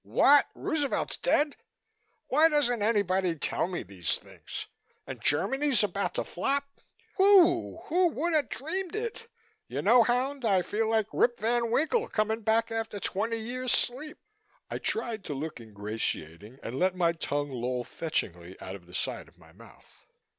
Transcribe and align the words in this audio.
What? 0.03 0.47
Roosevelt's 0.55 1.17
dead? 1.17 1.55
Why 2.27 2.49
doesn't 2.49 2.81
anybody 2.81 3.35
tell 3.35 3.67
me 3.67 3.83
these 3.83 4.17
things? 4.17 4.65
And 5.05 5.21
Germany's 5.21 5.83
about 5.83 6.15
to 6.15 6.23
flop? 6.23 6.63
Whew! 7.17 7.81
Who 7.83 8.07
would 8.07 8.33
have 8.33 8.49
dreamed 8.49 8.95
it? 8.95 9.27
You 9.67 9.83
know, 9.83 10.01
hound, 10.01 10.43
I 10.43 10.63
feel 10.63 10.89
like 10.89 11.05
Rip 11.13 11.39
Van 11.39 11.69
Winkle 11.69 12.09
coming 12.09 12.41
back 12.41 12.71
after 12.71 12.99
twenty 12.99 13.37
years 13.37 13.71
sleep." 13.71 14.17
I 14.71 14.79
tried 14.79 15.23
to 15.25 15.35
look 15.35 15.59
ingratiating 15.59 16.57
and 16.63 16.79
let 16.79 16.95
my 16.95 17.11
tongue 17.11 17.51
loll 17.51 17.83
fetchingly 17.83 18.59
out 18.59 18.73
of 18.73 18.87
the 18.87 18.95
side 18.95 19.27
of 19.27 19.37
my 19.37 19.51
mouth. 19.51 20.07